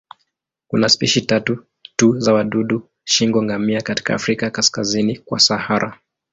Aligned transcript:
Kuna 0.67 0.89
spishi 0.89 1.21
tatu 1.21 1.65
tu 1.95 2.19
za 2.19 2.33
wadudu 2.33 2.89
shingo-ngamia 3.03 3.81
katika 3.81 4.15
Afrika 4.15 4.49
kaskazini 4.51 5.17
kwa 5.17 5.39
Sahara. 5.39 5.99